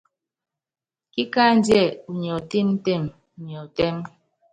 [1.13, 3.03] Kíkándíɛ unyi ɔtɛ́mtɛm,
[3.37, 3.95] unyɛ ɔtɛ́m.